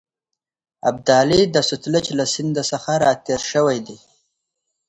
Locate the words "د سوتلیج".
1.55-2.05